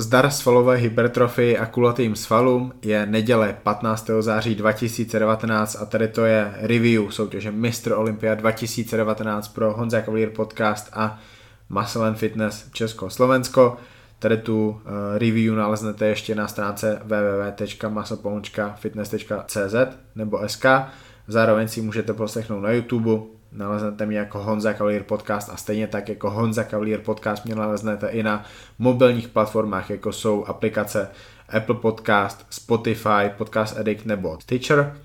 [0.00, 4.10] Zdar svalové hypertrofii a kulatým svalům je neděle 15.
[4.20, 7.92] září 2019 a tady to je review soutěže Mr.
[7.94, 11.18] Olympia 2019 pro Honza Cavalier podcast a
[11.68, 13.76] Muscle and Fitness Česko-Slovensko.
[14.18, 14.78] Tady tu uh,
[15.18, 19.74] review naleznete ještě na stránce www.muscle.fitness.cz
[20.14, 20.66] nebo SK.
[21.28, 23.20] Zároveň si můžete poslechnout na YouTube,
[23.52, 28.08] naleznete mě jako Honza Cavalier Podcast a stejně tak jako Honza Cavalier Podcast mě naleznete
[28.08, 28.44] i na
[28.78, 31.08] mobilních platformách, jako jsou aplikace
[31.48, 34.96] Apple Podcast, Spotify, Podcast Addict nebo Stitcher.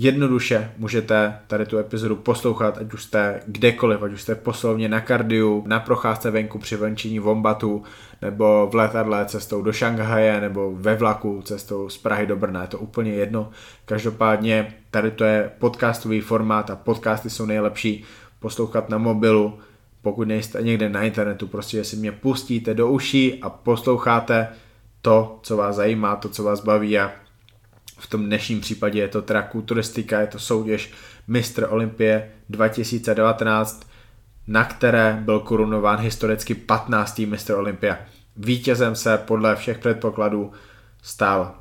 [0.00, 5.00] Jednoduše můžete tady tu epizodu poslouchat, ať už jste kdekoliv, ať už jste poslovně na
[5.00, 7.82] kardiu, na procházce venku při venčení vombatu,
[8.22, 12.68] nebo v letadle cestou do Šanghaje, nebo ve vlaku cestou z Prahy do Brna, je
[12.68, 13.50] to úplně jedno.
[13.84, 18.04] Každopádně tady to je podcastový formát a podcasty jsou nejlepší
[18.40, 19.58] poslouchat na mobilu,
[20.02, 24.48] pokud nejste někde na internetu, prostě si mě pustíte do uší a posloucháte
[25.02, 27.12] to, co vás zajímá, to, co vás baví a
[27.98, 30.92] v tom dnešním případě je to teda kulturistika, je to soutěž
[31.28, 33.86] Mistr Olympie 2019,
[34.48, 37.18] na které byl korunován historicky 15.
[37.18, 37.98] Mistr Olympia.
[38.36, 40.52] Vítězem se podle všech předpokladů
[41.02, 41.54] stal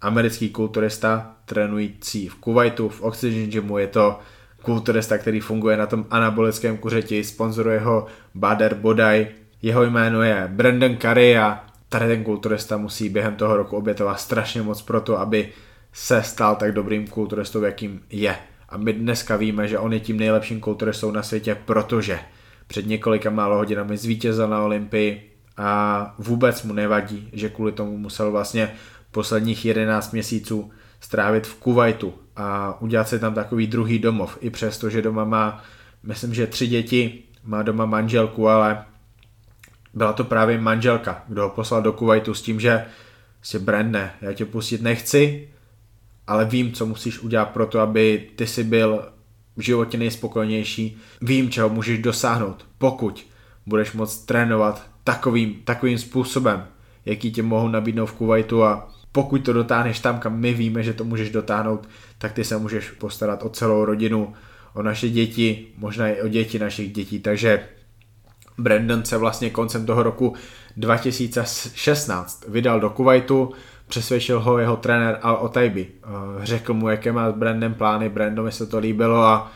[0.00, 3.78] americký kulturista trénující v Kuwaitu v Oxygen Gymu.
[3.78, 4.18] Je to
[4.62, 9.26] kulturista, který funguje na tom anabolickém kuřeti, sponzoruje ho Bader Bodaj.
[9.62, 14.62] Jeho jméno je Brandon Curry a tady ten kulturista musí během toho roku obětovat strašně
[14.62, 15.48] moc pro to, aby
[15.92, 18.36] se stal tak dobrým kulturistou, jakým je.
[18.74, 22.20] A my dneska víme, že on je tím nejlepším kulturistou na světě, protože
[22.66, 28.30] před několika málo hodinami zvítězil na Olympii a vůbec mu nevadí, že kvůli tomu musel
[28.30, 28.74] vlastně
[29.10, 34.90] posledních 11 měsíců strávit v Kuwaitu a udělat si tam takový druhý domov, i přesto,
[34.90, 35.64] že doma má,
[36.02, 38.84] myslím, že tři děti, má doma manželku, ale
[39.94, 42.84] byla to právě manželka, kdo ho poslal do Kuwaitu s tím, že
[43.42, 45.48] si brandne, já tě pustit nechci,
[46.26, 49.08] ale vím, co musíš udělat pro to, aby ty si byl
[49.56, 50.96] v životě nejspokojenější.
[51.22, 53.26] Vím, čeho můžeš dosáhnout, pokud
[53.66, 56.66] budeš moct trénovat takovým, takovým způsobem,
[57.04, 60.92] jaký tě mohou nabídnout v Kuwaitu a pokud to dotáhneš tam, kam my víme, že
[60.92, 64.32] to můžeš dotáhnout, tak ty se můžeš postarat o celou rodinu,
[64.74, 67.20] o naše děti, možná i o děti našich dětí.
[67.20, 67.68] Takže
[68.58, 70.34] Brandon se vlastně koncem toho roku
[70.76, 73.52] 2016 vydal do Kuwaitu,
[73.88, 75.86] přesvědčil ho jeho trenér Al Otaibi.
[76.02, 76.08] Eh,
[76.42, 79.52] řekl mu, jaké má s Brandem plány, Brandovi se to líbilo a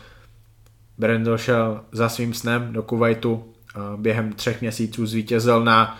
[0.99, 3.45] Brandon šel za svým snem do Kuwaitu,
[3.77, 5.99] eh, během třech měsíců zvítězil na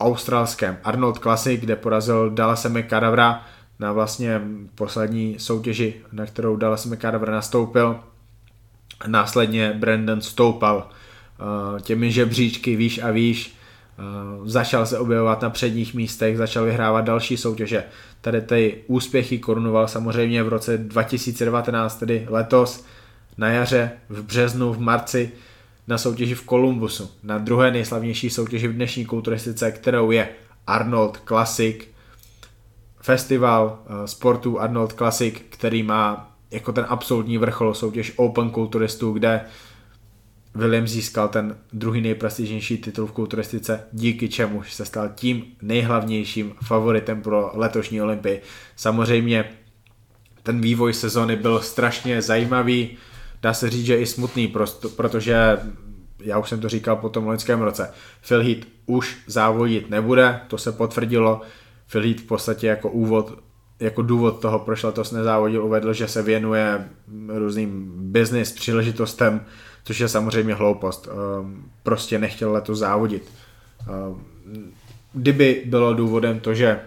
[0.00, 3.44] australském Arnold Classic, kde porazil Dallas McCadavra
[3.78, 4.40] na vlastně
[4.74, 8.00] poslední soutěži, na kterou Dallas McCadavra nastoupil.
[9.06, 13.59] Následně Brandon stoupal eh, těmi žebříčky výš a výš,
[14.44, 17.84] začal se objevovat na předních místech, začal vyhrávat další soutěže.
[18.20, 22.84] Tady ty úspěchy korunoval samozřejmě v roce 2019, tedy letos,
[23.38, 25.32] na jaře, v březnu, v marci,
[25.88, 30.28] na soutěži v Kolumbusu, na druhé nejslavnější soutěži v dnešní kulturistice, kterou je
[30.66, 31.76] Arnold Classic,
[33.00, 39.40] festival eh, sportu Arnold Classic, který má jako ten absolutní vrchol soutěž Open kulturistů, kde
[40.54, 47.22] William získal ten druhý nejprestižnější titul v kulturistice, díky čemuž se stal tím nejhlavnějším favoritem
[47.22, 48.42] pro letošní Olympii.
[48.76, 49.44] Samozřejmě
[50.42, 52.96] ten vývoj sezony byl strašně zajímavý,
[53.42, 54.54] dá se říct, že i smutný,
[54.96, 55.58] protože
[56.20, 57.90] já už jsem to říkal po tom loňském roce,
[58.28, 61.40] Phil Heath už závodit nebude, to se potvrdilo,
[61.92, 63.38] Phil Heath v podstatě jako úvod
[63.80, 66.88] jako důvod toho, proč letos nezávodil, uvedl, že se věnuje
[67.28, 69.40] různým business příležitostem,
[69.90, 71.08] což je samozřejmě hloupost.
[71.08, 73.30] Ehm, prostě nechtěl letos závodit.
[73.80, 74.72] Ehm,
[75.12, 76.80] kdyby bylo důvodem to, že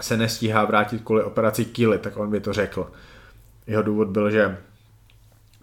[0.00, 2.90] se nestíhá vrátit kvůli operaci kýly, tak on by to řekl.
[3.66, 4.58] Jeho důvod byl, že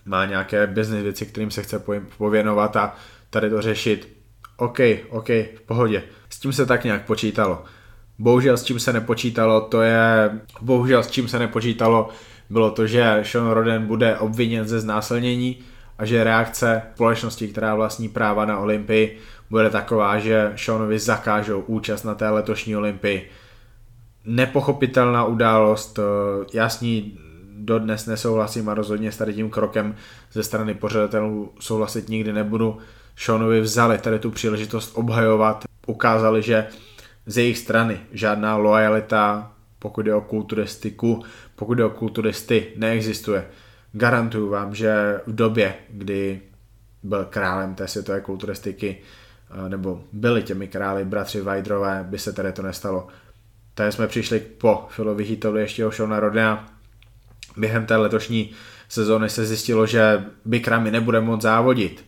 [0.05, 1.83] má nějaké business věci, kterým se chce
[2.17, 2.95] pověnovat a
[3.29, 4.17] tady to řešit.
[4.57, 4.79] OK,
[5.09, 6.03] OK, v pohodě.
[6.29, 7.63] S tím se tak nějak počítalo.
[8.19, 10.31] Bohužel s čím se nepočítalo, to je,
[10.61, 12.09] bohužel s čím se nepočítalo,
[12.49, 15.63] bylo to, že Sean Roden bude obviněn ze znásilnění,
[15.97, 19.19] a že reakce společnosti, která vlastní práva na Olympii,
[19.49, 23.29] bude taková, že Seanovi zakážou účast na té letošní Olympii.
[24.25, 26.01] Nepochopitelná událost, eh,
[26.53, 27.19] jasný
[27.57, 29.95] dodnes nesouhlasím a rozhodně s tady tím krokem
[30.31, 32.77] ze strany pořadatelů souhlasit nikdy nebudu.
[33.15, 36.67] Seanovi vzali tady tu příležitost obhajovat, ukázali, že
[37.25, 41.23] z jejich strany žádná lojalita, pokud je o kulturistiku,
[41.55, 43.45] pokud je o kulturisty, neexistuje
[43.97, 46.41] garantuju vám, že v době, kdy
[47.03, 48.97] byl králem té světové kulturistiky
[49.67, 53.07] nebo byli těmi králi, bratři Vajdrové, by se tady to nestalo.
[53.73, 56.65] Tady jsme přišli po Filovi Heatovi ještě o Shona Rodena.
[57.57, 58.51] Během té letošní
[58.89, 62.05] sezóny se zjistilo, že Bikrami nebude moc závodit.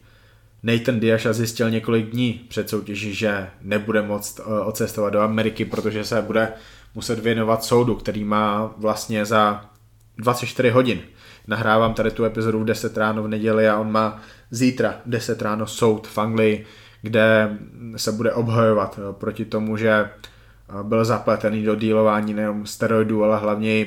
[0.63, 6.21] Nathan Diasha zjistil několik dní před soutěží, že nebude moct odcestovat do Ameriky, protože se
[6.21, 6.53] bude
[6.95, 9.69] muset věnovat soudu, který má vlastně za
[10.17, 11.01] 24 hodin.
[11.47, 14.19] Nahrávám tady tu epizodu v 10 ráno v neděli a on má
[14.51, 16.65] zítra 10 ráno soud v Anglii,
[17.01, 17.57] kde
[17.95, 20.09] se bude obhajovat eh, proti tomu, že eh,
[20.83, 23.85] byl zapletený do dílování nejenom steroidů, ale hlavně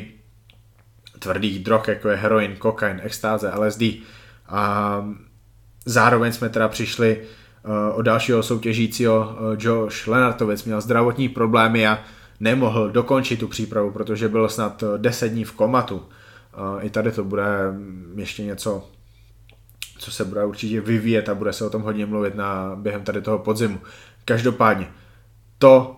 [1.19, 3.83] tvrdých drog, jako je heroin, kokain, extáze, LSD.
[4.49, 5.05] A
[5.87, 11.99] zároveň jsme teda přišli eh, o dalšího soutěžícího Josh Lenartovec, měl zdravotní problémy a
[12.41, 16.03] nemohl dokončit tu přípravu, protože byl snad 10 dní v komatu.
[16.81, 17.45] I tady to bude
[18.17, 18.89] ještě něco,
[19.99, 23.23] co se bude určitě vyvíjet a bude se o tom hodně mluvit na, během tady
[23.23, 23.79] toho podzimu.
[24.25, 24.89] Každopádně,
[25.59, 25.97] to,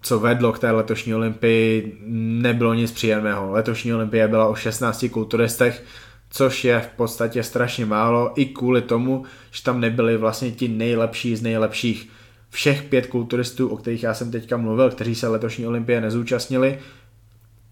[0.00, 1.98] co vedlo k té letošní olympii,
[2.42, 3.52] nebylo nic příjemného.
[3.52, 5.84] Letošní olympie byla o 16 kulturistech,
[6.30, 11.36] což je v podstatě strašně málo, i kvůli tomu, že tam nebyli vlastně ti nejlepší
[11.36, 12.08] z nejlepších.
[12.50, 16.78] Všech pět kulturistů, o kterých já jsem teďka mluvil, kteří se letošní olympie nezúčastnili,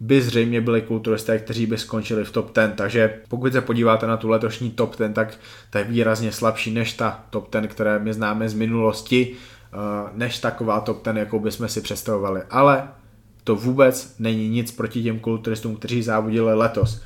[0.01, 4.17] by zřejmě byli kulturisté, kteří by skončili v top 10, takže pokud se podíváte na
[4.17, 5.39] tu letošní top 10, tak
[5.71, 9.77] to je výrazně slabší než ta top 10, které my známe z minulosti, eh,
[10.13, 12.43] než taková top 10, jakou bychom si představovali.
[12.51, 12.89] Ale
[13.45, 17.03] to vůbec není nic proti těm kulturistům, kteří závodili letos.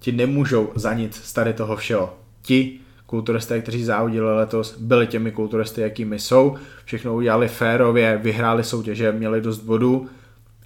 [0.00, 2.16] Ti nemůžou za nic z tady toho všeho.
[2.42, 6.56] Ti kulturisté, kteří závodili letos, byli těmi kulturisty, jakými jsou.
[6.84, 10.08] Všechno udělali férově, vyhráli soutěže, měli dost bodů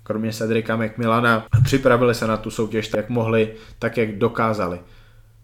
[0.02, 4.80] kromě Cedrika McMillana, připravili se na tu soutěž jak mohli, tak jak dokázali.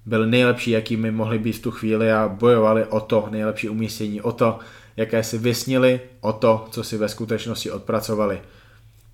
[0.07, 4.33] Byli nejlepší, jakými mohli být v tu chvíli a bojovali o to nejlepší umístění, o
[4.33, 4.59] to,
[4.97, 8.41] jaké si vysnili, o to, co si ve skutečnosti odpracovali.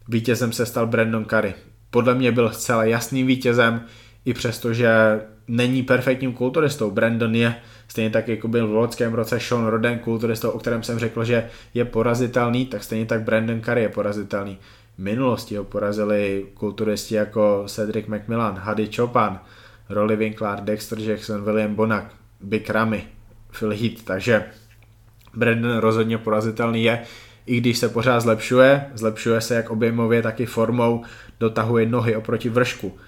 [0.09, 1.55] Vítězem se stal Brandon Curry.
[1.91, 3.81] Podle mě byl zcela jasným vítězem,
[4.25, 6.91] i přesto, že není perfektním kulturistou.
[6.91, 7.55] Brandon je
[7.89, 11.49] stejně tak, jako byl v loňském roce Sean Roden kulturistou, o kterém jsem řekl, že
[11.75, 14.59] je porazitelný, tak stejně tak Brandon Curry je porazitelný
[14.99, 19.39] minulosti ho porazili kulturisti jako Cedric McMillan, Hady Chopin,
[19.89, 23.05] Rolly Winkler, Dexter Jackson, William Bonak, Big Ramy,
[23.59, 24.45] Phil Heath, takže
[25.35, 27.03] Brandon rozhodně porazitelný je,
[27.47, 31.05] i když se pořád zlepšuje, zlepšuje se jak objemově, tak i formou,
[31.41, 32.99] dotahuje nohy oproti vršku.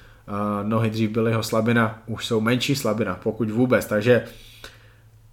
[0.62, 4.24] Nohy dřív byly jeho slabina, už jsou menší slabina, pokud vůbec, takže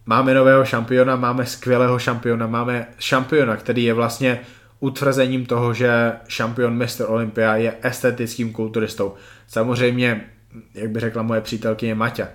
[0.06, 4.40] máme nového šampiona, máme skvělého šampiona, máme šampiona, který je vlastně
[4.84, 7.06] utvrzením toho, že šampion Mr.
[7.08, 9.14] Olympia je estetickým kulturistou.
[9.48, 10.30] Samozřejmě,
[10.74, 12.28] jak by řekla moje přítelkyně Maťa,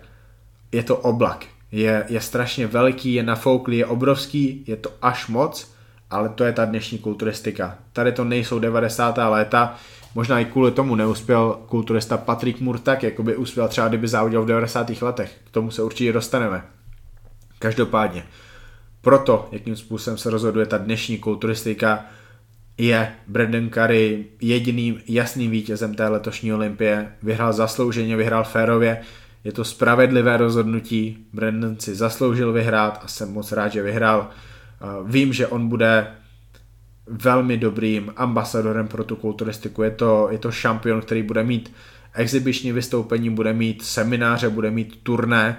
[0.73, 1.47] je to oblak.
[1.73, 5.75] Je, je strašně velký, je nafouklý, je obrovský, je to až moc,
[6.11, 7.79] ale to je ta dnešní kulturistika.
[7.93, 9.19] Tady to nejsou 90.
[9.19, 9.77] léta,
[10.15, 14.43] možná i kvůli tomu neuspěl kulturista Patrick Moore tak, jako by uspěl třeba kdyby závodil
[14.43, 15.03] v 90.
[15.03, 15.37] letech.
[15.45, 16.62] K tomu se určitě dostaneme.
[17.59, 18.25] Každopádně,
[19.00, 22.05] proto, jakým způsobem se rozhoduje ta dnešní kulturistika,
[22.78, 27.12] je Brandon Curry jediným jasným vítězem té letošní olympie.
[27.22, 29.00] Vyhrál zaslouženě, vyhrál férově.
[29.44, 31.26] Je to spravedlivé rozhodnutí.
[31.32, 34.30] Brandon si zasloužil vyhrát a jsem moc rád, že vyhrál.
[35.04, 36.06] Vím, že on bude
[37.06, 39.82] velmi dobrým ambasadorem pro tu kulturistiku.
[39.82, 41.73] Je to, je to šampion, který bude mít
[42.14, 45.56] exibiční vystoupení, bude mít semináře, bude mít turné,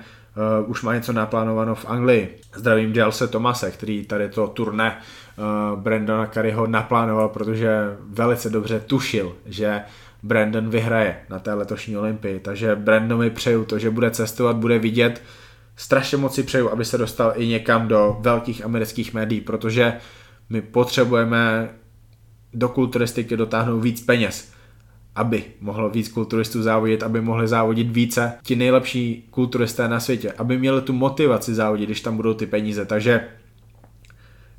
[0.63, 2.39] uh, už má něco naplánováno v Anglii.
[2.55, 4.97] Zdravím Jalse Tomase, který tady to turné
[5.37, 9.81] uh, Brandona Curryho naplánoval, protože velice dobře tušil, že
[10.23, 12.39] Brandon vyhraje na té letošní olympii.
[12.39, 15.21] Takže Brandonovi přeju to, že bude cestovat, bude vidět.
[15.75, 19.93] Strašně moc si přeju, aby se dostal i někam do velkých amerických médií, protože
[20.49, 21.69] my potřebujeme
[22.53, 24.51] do kulturistiky dotáhnout víc peněz
[25.15, 30.57] aby mohlo víc kulturistů závodit, aby mohli závodit více ti nejlepší kulturisté na světě, aby
[30.57, 32.85] měli tu motivaci závodit, když tam budou ty peníze.
[32.85, 33.27] Takže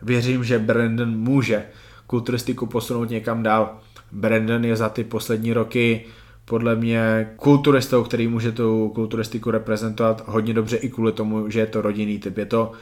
[0.02, 1.64] věřím, že Brandon může
[2.06, 3.78] kulturistiku posunout někam dál.
[4.12, 6.04] Brandon je za ty poslední roky
[6.44, 11.66] podle mě kulturistou, který může tu kulturistiku reprezentovat hodně dobře i kvůli tomu, že je
[11.66, 12.38] to rodinný typ.
[12.38, 12.72] Je to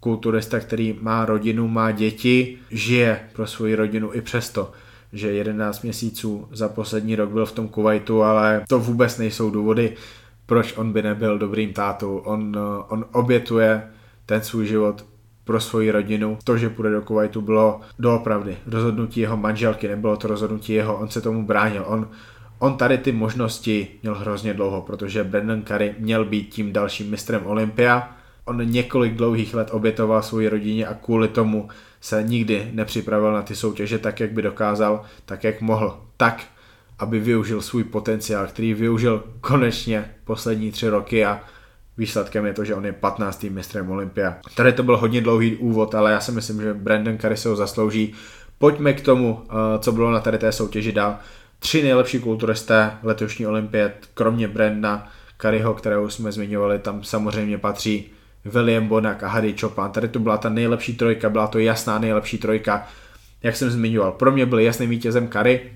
[0.00, 4.72] kulturista, který má rodinu, má děti, žije pro svoji rodinu i přesto
[5.12, 9.96] že 11 měsíců za poslední rok byl v tom Kuwaitu, ale to vůbec nejsou důvody,
[10.46, 12.16] proč on by nebyl dobrým tátou.
[12.16, 12.56] On,
[12.88, 13.82] on obětuje
[14.26, 15.04] ten svůj život
[15.44, 16.38] pro svoji rodinu.
[16.44, 21.08] To, že půjde do Kuwaitu, bylo doopravdy rozhodnutí jeho manželky, nebylo to rozhodnutí jeho, on
[21.08, 21.84] se tomu bránil.
[21.86, 22.08] On,
[22.58, 27.46] on tady ty možnosti měl hrozně dlouho, protože Brandon Curry měl být tím dalším mistrem
[27.46, 31.68] Olympia On několik dlouhých let obětoval svoji rodině a kvůli tomu
[32.00, 36.00] se nikdy nepřipravil na ty soutěže tak, jak by dokázal, tak, jak mohl.
[36.16, 36.44] Tak,
[36.98, 41.40] aby využil svůj potenciál, který využil konečně poslední tři roky a
[41.96, 43.42] výsledkem je to, že on je 15.
[43.42, 44.36] mistrem Olympia.
[44.54, 47.56] Tady to byl hodně dlouhý úvod, ale já si myslím, že Brandon Curry se ho
[47.56, 48.14] zaslouží.
[48.58, 51.18] Pojďme k tomu, eh, co bylo na tady té soutěži dál.
[51.58, 55.08] Tři nejlepší kulturisté letošní olympiad, kromě Brandna
[55.40, 58.12] Curryho, kterého jsme zmiňovali, tam samozřejmě patří
[58.44, 59.90] William Bonak a Hady Chopin.
[59.92, 62.86] Tady to byla ta nejlepší trojka, byla to jasná nejlepší trojka.
[63.42, 65.72] Jak jsem zmiňoval, pro mě byl jasným vítězem Curry,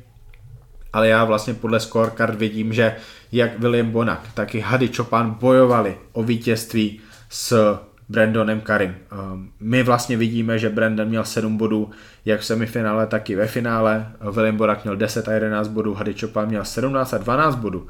[0.93, 2.97] ale já vlastně podle scorecard vidím, že
[3.33, 8.95] jak William Bonak, tak i Hady Chopin bojovali o vítězství s Brandonem Karim.
[9.13, 11.91] Ehm, my vlastně vidíme, že Brandon měl 7 bodů
[12.25, 14.13] jak v semifinále, tak i ve finále.
[14.31, 17.87] William Bonak měl 10 a 11 bodů, Hady Chopin měl 17 a 12 bodů.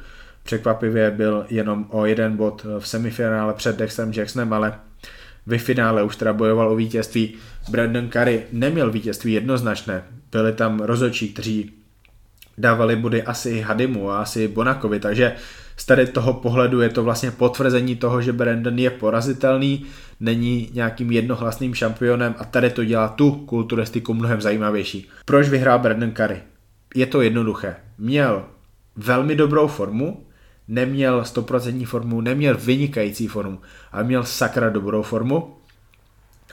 [0.46, 4.78] Překvapivě byl jenom o jeden bod v semifinále před Dexterem Jacksonem, ale
[5.46, 7.34] ve finále už teda bojoval o vítězství.
[7.68, 10.02] Brandon Curry neměl vítězství jednoznačné.
[10.32, 11.70] Byli tam rozočí, kteří
[12.58, 15.32] dávali body asi Hadimu a asi Bonakovi, takže
[15.76, 19.86] z tady toho pohledu je to vlastně potvrzení toho, že Brandon je porazitelný,
[20.20, 25.08] není nějakým jednohlasným šampionem a tady to dělá tu kulturistiku mnohem zajímavější.
[25.24, 26.42] Proč vyhrál Brandon Curry?
[26.94, 27.76] Je to jednoduché.
[27.98, 28.44] Měl
[28.96, 30.25] velmi dobrou formu,
[30.68, 33.60] neměl 100% formu, neměl vynikající formu,
[33.92, 35.56] ale měl sakra dobrou formu,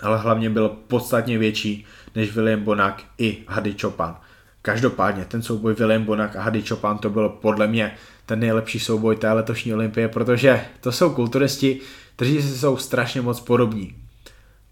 [0.01, 4.13] ale hlavně byl podstatně větší než William Bonak i Hady Chopin.
[4.61, 9.15] Každopádně ten souboj William Bonak a Hady Chopin to byl podle mě ten nejlepší souboj
[9.15, 11.79] té letošní olympie, protože to jsou kulturisti,
[12.15, 13.95] kteří si jsou strašně moc podobní.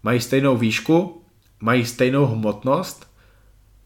[0.02, 1.22] Mají stejnou výšku,
[1.60, 3.10] mají stejnou hmotnost,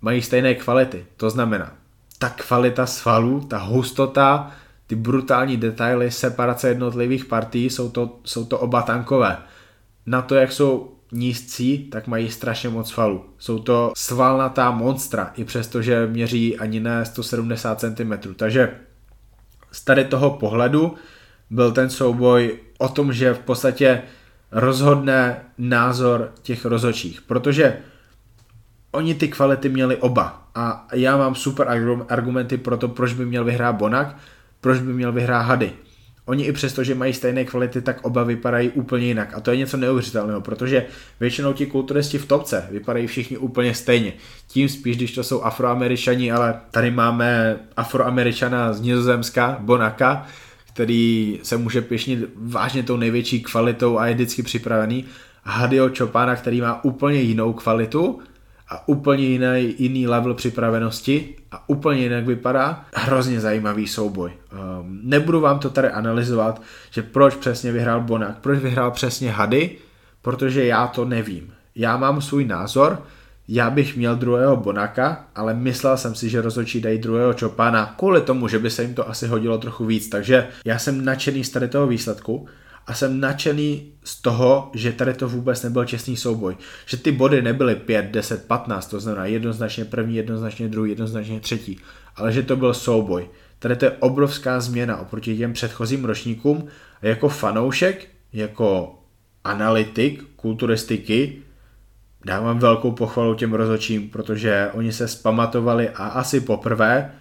[0.01, 1.07] mají stejné kvality.
[1.17, 1.73] To znamená,
[2.19, 4.53] ta kvalita svalů, ta hustota,
[4.87, 9.37] ty brutální detaily, separace jednotlivých partí, jsou to, jsou to oba tankové.
[10.07, 13.25] Na to, jak jsou nízcí, tak mají strašně moc svalů.
[13.39, 18.35] Jsou to svalnatá monstra, i přesto, že měří ani ne 170 cm.
[18.37, 18.71] Takže
[19.73, 20.95] z tady toho pohledu
[21.51, 24.03] byl ten souboj o tom, že v podstatě
[24.53, 27.79] rozhodne názor těch rozočích, protože
[28.91, 31.69] oni ty kvality měli oba a já mám super
[32.09, 34.17] argumenty pro to, proč by měl vyhrát Bonak,
[34.67, 35.73] proč by měl vyhrát Hady.
[36.25, 39.35] Oni i přesto, že mají stejné kvality, tak oba vypadají úplně jinak.
[39.35, 40.87] A to je něco neuvěřitelného, protože
[41.21, 44.13] většinou ti kulturisti v topce vypadají všichni úplně stejně.
[44.49, 50.27] Tím spíš, když to jsou afroameričani, ale tady máme afroameričana z Nizozemska, Bonaka,
[50.73, 55.05] který se může pěšnit vážně tou největší kvalitou a je vždycky připravený.
[55.45, 58.21] Hadio Chopana, který má úplně jinou kvalitu,
[58.69, 62.85] a úplně jiný, jiný level připravenosti a úplně jinak vypadá.
[62.95, 64.33] Hrozně zajímavý souboj.
[64.53, 69.71] Um, nebudu vám to tady analyzovat, že proč přesně vyhrál Bonak, proč vyhrál přesně Hady,
[70.23, 71.53] protože já to nevím.
[71.75, 73.03] Já mám svůj názor,
[73.49, 78.21] já bych měl druhého Bonaka, ale myslel jsem si, že rozhodčí dají druhého Chopana kvůli
[78.21, 81.51] tomu, že by se jim to asi hodilo trochu víc, takže já jsem nadšený z
[81.51, 82.47] tady toho výsledku
[82.87, 86.57] a jsem nadšený z toho, že tady to vůbec nebyl čestný souboj.
[86.87, 91.81] Že ty body nebyly 5, 10, 15, to znamená jednoznačně první, jednoznačně druhý, jednoznačně třetí,
[92.17, 93.29] ale že to byl souboj.
[93.59, 96.67] Tady to je obrovská změna oproti těm předchozím ročníkům
[97.03, 98.99] a jako fanoušek, jako
[99.45, 101.43] analytik kulturistiky
[102.25, 107.13] dávám velkou pochvalu těm rozočím, protože oni se spamatovali a asi poprvé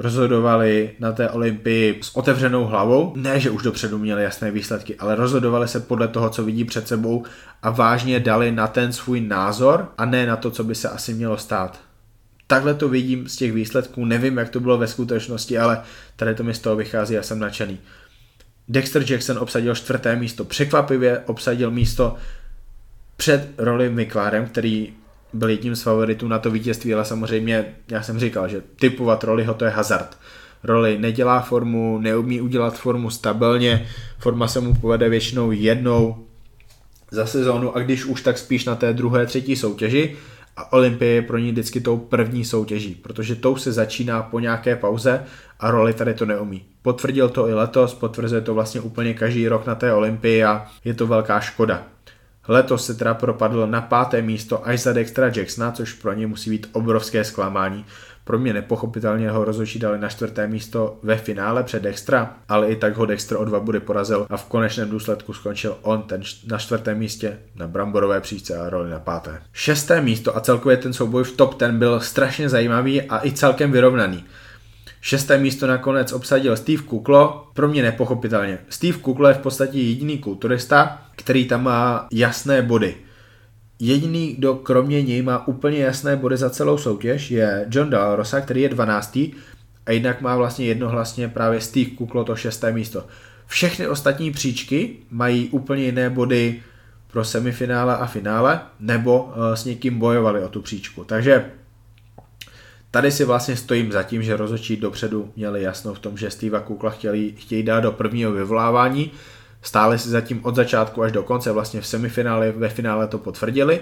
[0.00, 3.12] rozhodovali na té olympii s otevřenou hlavou.
[3.16, 6.88] Ne, že už dopředu měli jasné výsledky, ale rozhodovali se podle toho, co vidí před
[6.88, 7.24] sebou
[7.62, 11.14] a vážně dali na ten svůj názor a ne na to, co by se asi
[11.14, 11.80] mělo stát.
[12.46, 15.82] Takhle to vidím z těch výsledků, nevím, jak to bylo ve skutečnosti, ale
[16.16, 17.78] tady to mi z toho vychází a jsem nadšený.
[18.68, 22.16] Dexter Jackson obsadil čtvrté místo, překvapivě obsadil místo
[23.16, 24.94] před roli Miklárem, který
[25.32, 29.54] byl jedním z favoritů na to vítězství, ale samozřejmě já jsem říkal, že typovat roliho
[29.54, 30.16] to je hazard.
[30.62, 33.86] Roli nedělá formu, neumí udělat formu stabilně,
[34.18, 36.26] forma se mu povede většinou jednou
[37.10, 40.16] za sezónu a když už tak spíš na té druhé, třetí soutěži
[40.56, 44.76] a Olympie je pro ní vždycky tou první soutěží, protože tou se začíná po nějaké
[44.76, 45.24] pauze
[45.60, 46.62] a roli tady to neumí.
[46.82, 50.94] Potvrdil to i letos, potvrzuje to vlastně úplně každý rok na té Olympii a je
[50.94, 51.86] to velká škoda.
[52.48, 56.50] Letos se teda propadl na páté místo až za Dextra Jacksona, což pro ně musí
[56.50, 57.84] být obrovské zklamání.
[58.24, 62.76] Pro mě nepochopitelně ho rozhodčí dali na čtvrté místo ve finále před Dextra, ale i
[62.76, 66.58] tak ho Dexter o dva body porazil a v konečném důsledku skončil on ten na
[66.58, 69.42] čtvrtém místě na bramborové příčce a roli na páté.
[69.52, 73.72] Šesté místo a celkově ten souboj v top ten byl strašně zajímavý a i celkem
[73.72, 74.24] vyrovnaný.
[75.00, 78.58] Šesté místo nakonec obsadil Steve Kuklo, pro mě nepochopitelně.
[78.68, 82.94] Steve Kuklo je v podstatě jediný kulturista, který tam má jasné body.
[83.78, 88.62] Jediný, kdo kromě něj má úplně jasné body za celou soutěž, je John Dalrosa, který
[88.62, 89.16] je 12.
[89.86, 93.06] A jinak má vlastně jednohlasně právě Steve Kuklo to šesté místo.
[93.46, 96.62] Všechny ostatní příčky mají úplně jiné body
[97.12, 101.04] pro semifinále a finále, nebo eh, s někým bojovali o tu příčku.
[101.04, 101.50] Takže
[102.90, 106.60] tady si vlastně stojím za tím, že rozhodčí dopředu měli jasno v tom, že Steva
[106.60, 109.10] Kukla chtěli, chtějí dát do prvního vyvolávání,
[109.62, 113.80] stáli si zatím od začátku až do konce, vlastně v semifinále, ve finále to potvrdili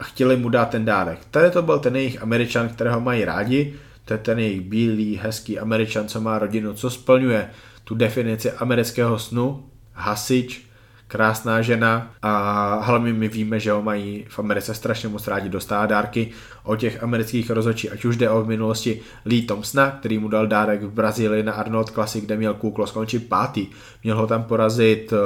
[0.00, 1.18] a chtěli mu dát ten dárek.
[1.30, 3.74] Tady to byl ten jejich američan, kterého mají rádi,
[4.04, 7.50] to je ten jejich bílý, hezký američan, co má rodinu, co splňuje
[7.84, 10.65] tu definici amerického snu, hasič,
[11.08, 15.86] krásná žena a hlavně my víme, že ho mají v Americe strašně moc rádi dostává
[15.86, 16.30] dárky
[16.62, 20.46] od těch amerických rozhodčí, ať už jde o v minulosti Lee Thompsona, který mu dal
[20.46, 23.66] dárek v Brazílii na Arnold Classic, kde měl Kuklo skončit pátý.
[24.04, 25.18] Měl ho tam porazit uh,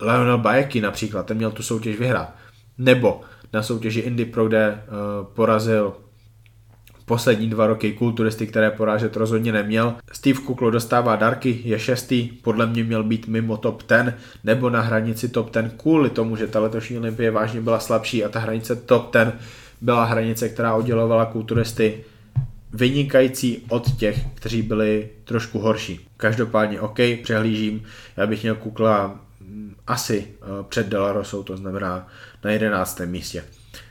[0.00, 2.34] Leonel Bajeky například, ten měl tu soutěž vyhrát.
[2.78, 3.20] Nebo
[3.52, 5.94] na soutěži Indy Pro, kde uh, porazil
[7.12, 9.94] poslední dva roky kulturisty, které porážet rozhodně neměl.
[10.12, 14.14] Steve Kuklo dostává darky, je šestý, podle mě měl být mimo top 10
[14.44, 18.28] nebo na hranici top 10 kvůli tomu, že ta letošní olympie vážně byla slabší a
[18.28, 19.34] ta hranice top 10
[19.80, 22.04] byla hranice, která oddělovala kulturisty
[22.72, 26.00] vynikající od těch, kteří byli trošku horší.
[26.16, 27.82] Každopádně OK, přehlížím,
[28.16, 32.08] já bych měl Kukla mm, asi eh, před Delarosou, to znamená
[32.44, 33.00] na 11.
[33.04, 33.44] místě.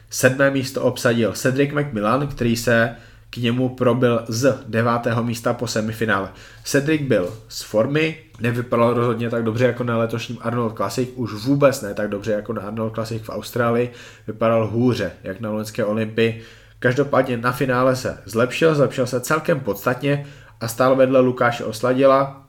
[0.09, 2.95] Sedmé místo obsadil Cedric McMillan, který se
[3.31, 6.29] k němu probil z devátého místa po semifinále.
[6.63, 11.81] Cedric byl z formy, nevypadal rozhodně tak dobře jako na letošním Arnold Classic, už vůbec
[11.81, 13.91] ne tak dobře jako na Arnold Classic v Austrálii,
[14.27, 16.41] vypadal hůře, jak na loňské Olympii.
[16.79, 20.25] Každopádně na finále se zlepšil, zlepšil se celkem podstatně
[20.61, 22.47] a stál vedle Lukáše Osladila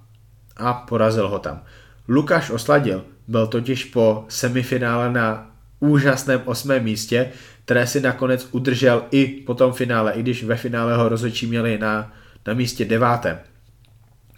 [0.56, 1.62] a porazil ho tam.
[2.08, 7.30] Lukáš Osladil byl totiž po semifinále na úžasném osmém místě,
[7.64, 11.78] které si nakonec udržel i po tom finále, i když ve finále ho rozhodčí měli
[11.78, 12.12] na,
[12.46, 13.38] na místě devátém.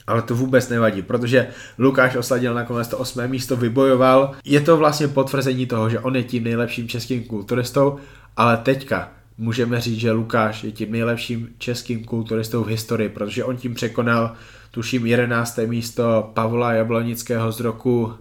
[0.07, 4.33] Ale to vůbec nevadí, protože Lukáš osadil nakonec to osmé místo, vybojoval.
[4.45, 7.99] Je to vlastně potvrzení toho, že on je tím nejlepším českým kulturistou,
[8.37, 13.57] ale teďka můžeme říct, že Lukáš je tím nejlepším českým kulturistou v historii, protože on
[13.57, 14.33] tím překonal,
[14.71, 15.59] tuším, 11.
[15.67, 18.15] místo Pavla Jablonického z roku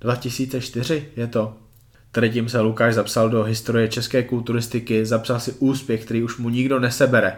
[0.00, 1.56] 2004, je to,
[2.14, 6.48] Tady tím se Lukáš zapsal do historie české kulturistiky, zapsal si úspěch, který už mu
[6.48, 7.36] nikdo nesebere.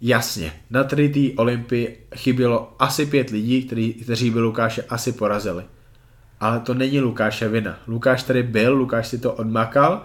[0.00, 5.64] Jasně, na tady té olympii chybělo asi pět lidí, který, kteří by Lukáše asi porazili.
[6.40, 7.78] Ale to není Lukáše vina.
[7.86, 10.02] Lukáš tady byl, Lukáš si to odmakal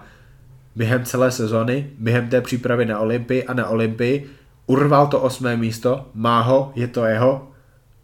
[0.76, 4.30] během celé sezony, během té přípravy na olympii a na olympii,
[4.66, 7.50] urval to osmé místo, má ho, je to jeho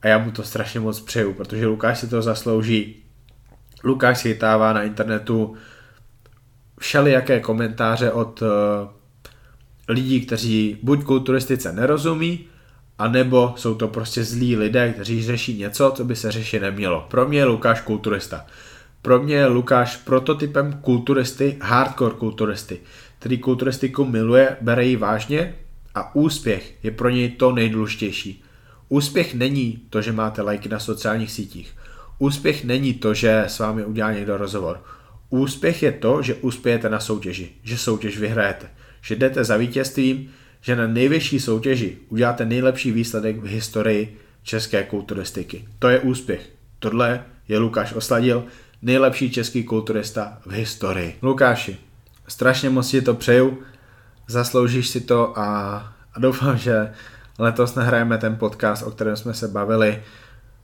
[0.02, 3.05] a já mu to strašně moc přeju, protože Lukáš si to zaslouží
[3.84, 5.54] Lukáš chytává na internetu
[6.80, 8.48] všelijaké komentáře od uh,
[9.88, 12.46] lidí, kteří buď kulturistice nerozumí,
[12.98, 17.06] anebo jsou to prostě zlí lidé, kteří řeší něco, co by se řešit nemělo.
[17.10, 18.46] Pro mě je Lukáš kulturista.
[19.02, 22.80] Pro mě je Lukáš prototypem kulturisty, hardcore kulturisty,
[23.18, 25.54] který kulturistiku miluje, bere ji vážně
[25.94, 28.42] a úspěch je pro něj to nejdůležitější.
[28.88, 31.74] Úspěch není to, že máte lajky na sociálních sítích.
[32.18, 34.80] Úspěch není to, že s vámi udělá někdo rozhovor.
[35.30, 38.66] Úspěch je to, že uspějete na soutěži, že soutěž vyhrajete,
[39.02, 45.64] že jdete za vítězstvím, že na nejvyšší soutěži uděláte nejlepší výsledek v historii české kulturistiky.
[45.78, 46.50] To je úspěch.
[46.78, 48.44] Tohle je Lukáš Osladil,
[48.82, 51.16] nejlepší český kulturista v historii.
[51.22, 51.76] Lukáši,
[52.28, 53.58] strašně moc ti to přeju,
[54.28, 55.76] zasloužíš si to a,
[56.14, 56.92] a doufám, že
[57.38, 60.02] letos nahrajeme ten podcast, o kterém jsme se bavili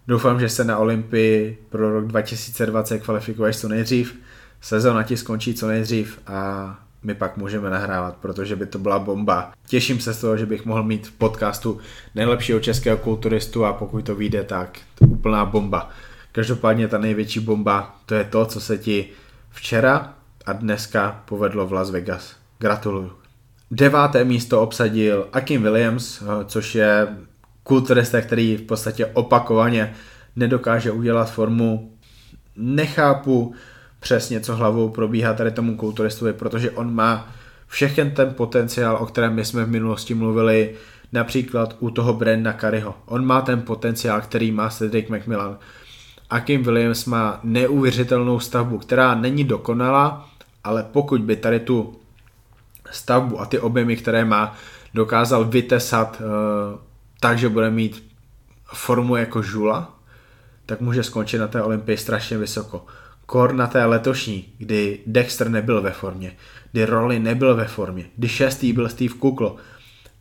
[0.09, 4.19] Doufám, že se na Olympii pro rok 2020 kvalifikuješ co nejdřív,
[4.61, 9.53] sezóna ti skončí co nejdřív a my pak můžeme nahrávat, protože by to byla bomba.
[9.67, 11.81] Těším se z toho, že bych mohl mít v podcastu
[12.15, 15.91] nejlepšího českého kulturistu a pokud to vyjde, tak to úplná bomba.
[16.33, 19.09] Každopádně ta největší bomba, to je to, co se ti
[19.51, 20.15] včera
[20.47, 22.37] a dneska povedlo v Las Vegas.
[22.59, 23.13] Gratuluju.
[23.71, 27.09] Deváté místo obsadil Akim Williams, což je
[27.63, 29.95] kulturista, který v podstatě opakovaně
[30.37, 31.93] nedokáže udělat formu.
[32.57, 33.55] Nechápu
[34.01, 37.29] přesně, co hlavou probíhá tady tomu kulturistovi, protože on má
[37.67, 40.75] všechen ten potenciál, o kterém my jsme v minulosti mluvili,
[41.13, 42.95] například u toho Brenda Curryho.
[43.07, 45.59] On má ten potenciál, který má Cedric McMillan.
[46.31, 50.29] A Kim Williams má neuvěřitelnou stavbu, která není dokonalá,
[50.65, 51.97] ale pokud by tady tu
[52.91, 54.55] stavbu a ty objemy, které má,
[54.95, 56.23] dokázal vytesat
[57.25, 58.13] uh, takže bude mít
[58.73, 59.99] formu jako žula,
[60.67, 62.87] tak může skončit na té olympii strašně vysoko.
[63.27, 66.37] Kor na té letošní, kdy Dexter nebyl ve formě,
[66.73, 69.57] kdy Rolly nebyl ve formě, kdy šestý byl Steve Kuklo,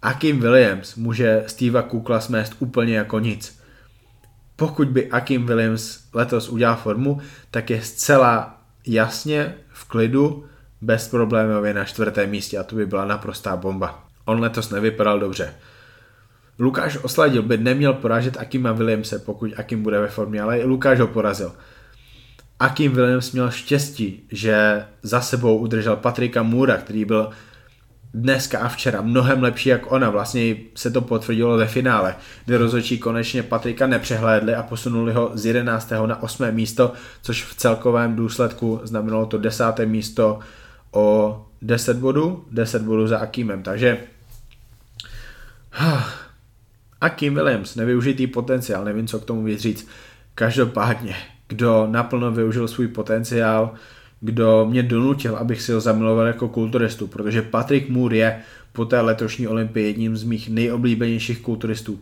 [0.01, 3.59] Akim Williams může Steva Kukla smést úplně jako nic.
[4.55, 10.45] Pokud by Akim Williams letos udělal formu, tak je zcela jasně v klidu
[10.81, 14.03] bezproblémově na čtvrtém místě a to by byla naprostá bomba.
[14.25, 15.53] On letos nevypadal dobře.
[16.61, 20.99] Lukáš Osladil by neměl porážet Akima Williamse, pokud Akim bude ve formě, ale i Lukáš
[20.99, 21.51] ho porazil.
[22.59, 27.29] Akim Williams měl štěstí, že za sebou udržel Patrika Mura, který byl
[28.13, 30.09] dneska a včera mnohem lepší jak ona.
[30.09, 35.45] Vlastně se to potvrdilo ve finále, kdy rozhodčí konečně Patrika nepřehlédli a posunuli ho z
[35.45, 35.91] 11.
[36.05, 36.51] na 8.
[36.51, 39.63] místo, což v celkovém důsledku znamenalo to 10.
[39.85, 40.39] místo
[40.91, 43.63] o 10 bodů, 10 bodů za Akimem.
[43.63, 43.97] Takže
[47.01, 49.87] Akim Williams, nevyužitý potenciál, nevím, co k tomu víc říct.
[50.35, 51.15] Každopádně,
[51.47, 53.73] kdo naplno využil svůj potenciál,
[54.19, 58.39] kdo mě donutil, abych si ho zamiloval jako kulturistu, protože Patrick Moore je
[58.73, 61.99] po té letošní olympii jedním z mých nejoblíbenějších kulturistů.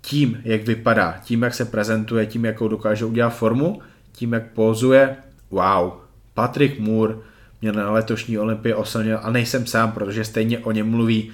[0.00, 3.80] Tím, jak vypadá, tím, jak se prezentuje, tím, jakou dokáže udělat formu,
[4.12, 5.16] tím, jak pozuje,
[5.50, 5.92] wow,
[6.34, 7.14] Patrick Moore
[7.62, 11.32] mě na letošní olympii oslnil a nejsem sám, protože stejně o něm mluví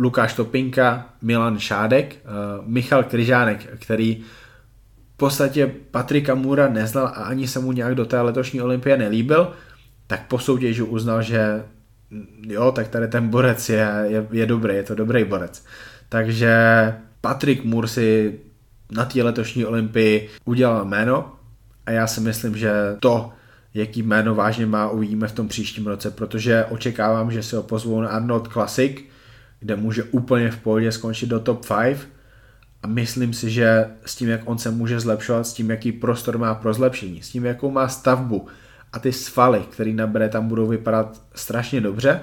[0.00, 4.16] Lukáš Topinka, Milan Šádek, uh, Michal Kryžánek, který
[5.14, 9.52] v podstatě Patrika Mura neznal a ani se mu nějak do té letošní olympie nelíbil,
[10.06, 11.64] tak po soutěži uznal, že
[12.46, 15.64] jo, tak tady ten borec je, je, je dobrý, je to dobrý borec.
[16.08, 16.54] Takže
[17.20, 18.40] Patrik Mur si
[18.92, 21.32] na té letošní olympii udělal jméno
[21.86, 23.32] a já si myslím, že to,
[23.74, 28.00] jaký jméno vážně má, uvidíme v tom příštím roce, protože očekávám, že se ho pozvou
[28.00, 29.00] na Arnold Classic,
[29.60, 32.08] kde může úplně v pohodě skončit do top 5
[32.82, 36.38] a myslím si, že s tím, jak on se může zlepšovat, s tím, jaký prostor
[36.38, 38.46] má pro zlepšení, s tím, jakou má stavbu
[38.92, 42.20] a ty svaly, které nabere, tam budou vypadat strašně dobře,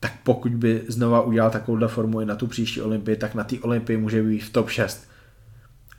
[0.00, 3.56] tak pokud by znova udělal takovou formu i na tu příští olympii, tak na té
[3.60, 5.08] olympii může být v top 6.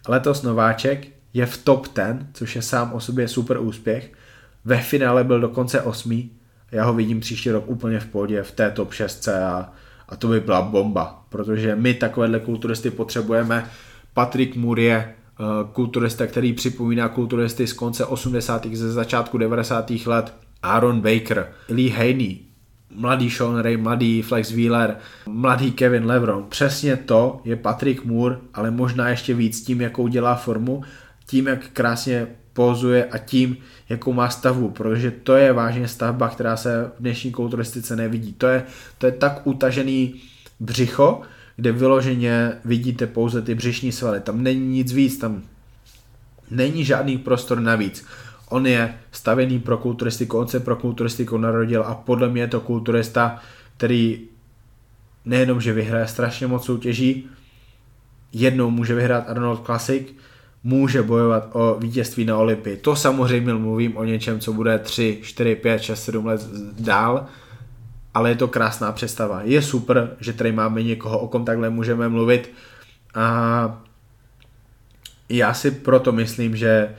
[0.08, 4.12] Letos Nováček je v top 10, což je sám o sobě super úspěch.
[4.66, 6.32] Ve finále byl dokonce osmý.
[6.72, 9.74] Já ho vidím příští rok úplně v pohodě v té top 6 a
[10.10, 13.70] a to by byla bomba, protože my takovéhle kulturisty potřebujeme.
[14.14, 18.66] Patrick Moore je uh, kulturista, který připomíná kulturisty z konce 80.
[18.74, 19.92] ze začátku 90.
[20.06, 20.34] let.
[20.64, 22.38] Aaron Baker, Lee Haney,
[22.96, 26.46] mladý Sean Ray, mladý Flex Wheeler, mladý Kevin Levron.
[26.50, 30.84] Přesně to je Patrick Moore, ale možná ještě víc tím, jakou dělá formu,
[31.26, 33.58] tím, jak krásně pozuje a tím,
[33.90, 38.34] jakou má stavbu, protože to je vážně stavba, která se v dnešní kulturistice nevidí.
[38.34, 38.64] To je,
[38.98, 40.16] to je tak utažený
[40.60, 41.22] břicho,
[41.56, 44.20] kde vyloženě vidíte pouze ty břišní svaly.
[44.20, 45.42] Tam není nic víc, tam
[46.52, 48.06] není žádný prostor navíc.
[48.50, 52.62] On je stavěný pro kulturistiku, on se pro kulturistiku narodil a podle mě je to
[52.62, 53.40] kulturista,
[53.78, 54.22] který
[55.26, 57.30] nejenom, že vyhraje strašně moc soutěží,
[58.34, 60.08] jednou může vyhrát Arnold Classic,
[60.64, 62.78] může bojovat o vítězství na Olympii.
[62.78, 66.48] To samozřejmě mluvím o něčem, co bude 3, 4, 5, 6, 7 let
[66.80, 67.26] dál,
[68.14, 69.42] ale je to krásná představa.
[69.44, 72.52] Je super, že tady máme někoho, o kom takhle můžeme mluvit
[73.16, 73.82] a
[75.30, 76.96] já si proto myslím, že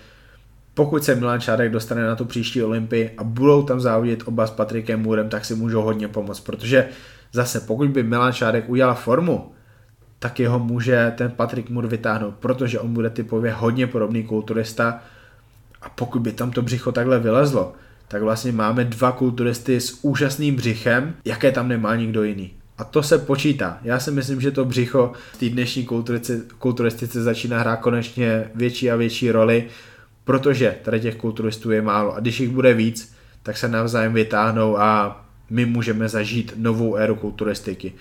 [0.75, 4.51] pokud se Milan Šádek dostane na tu příští Olympii a budou tam závodit oba s
[4.51, 6.89] Patrikem Murem, tak si můžou hodně pomoct, protože
[7.33, 9.53] zase pokud by Milan Šádek udělal formu,
[10.21, 15.03] tak jeho může ten Patrick Moore vytáhnout, protože on bude typově hodně podobný kulturista
[15.83, 17.73] a pokud by tam to břicho takhle vylezlo,
[18.09, 22.53] tak vlastně máme dva kulturisty s úžasným břichem, jaké tam nemá nikdo jiný.
[22.79, 23.79] A to se počítá.
[23.83, 25.89] Já si myslím, že to břicho v té dnešní
[26.59, 29.69] kulturistice začíná hrát konečně větší a větší roli,
[30.25, 32.15] protože tady těch kulturistů je málo.
[32.17, 37.15] A když jich bude víc, tak se navzájem vytáhnou a my můžeme zažít novou éru
[37.15, 37.93] kulturistiky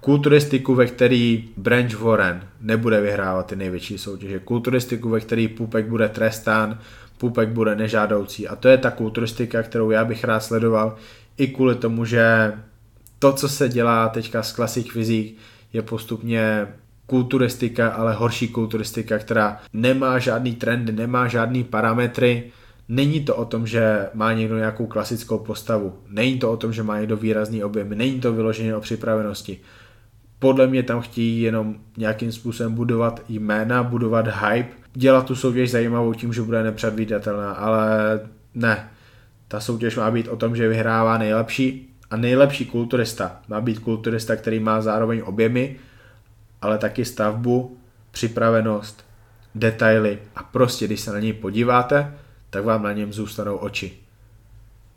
[0.00, 6.08] kulturistiku, ve který Branch Warren nebude vyhrávat ty největší soutěže, kulturistiku, ve který Pupek bude
[6.08, 6.78] trestán,
[7.18, 8.48] Pupek bude nežádoucí.
[8.48, 10.96] A to je ta kulturistika, kterou já bych rád sledoval
[11.36, 12.52] i kvůli tomu, že
[13.18, 15.38] to, co se dělá teďka z Classic Physique,
[15.72, 16.66] je postupně
[17.06, 22.52] kulturistika, ale horší kulturistika, která nemá žádný trendy, nemá žádný parametry,
[22.92, 26.82] Není to o tom, že má někdo nějakou klasickou postavu, není to o tom, že
[26.82, 29.60] má někdo výrazný objem, není to vyloženě o připravenosti
[30.40, 36.14] podle mě tam chtějí jenom nějakým způsobem budovat jména, budovat hype, dělat tu soutěž zajímavou
[36.14, 38.20] tím, že bude nepředvídatelná, ale
[38.54, 38.88] ne.
[39.48, 44.36] Ta soutěž má být o tom, že vyhrává nejlepší a nejlepší kulturista má být kulturista,
[44.36, 45.76] který má zároveň objemy
[46.62, 47.78] ale taky stavbu,
[48.10, 49.04] připravenost,
[49.54, 52.14] detaily a prostě když se na něj podíváte,
[52.50, 53.92] tak vám na něm zůstanou oči.